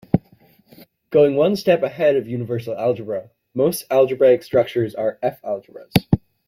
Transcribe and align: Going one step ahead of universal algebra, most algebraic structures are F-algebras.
Going 1.11 1.35
one 1.35 1.55
step 1.55 1.83
ahead 1.83 2.15
of 2.15 2.27
universal 2.27 2.75
algebra, 2.75 3.29
most 3.53 3.85
algebraic 3.91 4.41
structures 4.41 4.95
are 4.95 5.19
F-algebras. 5.21 5.93